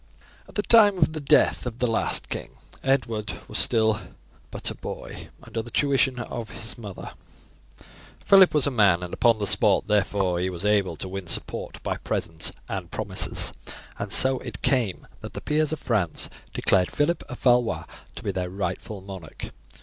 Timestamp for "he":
10.39-10.49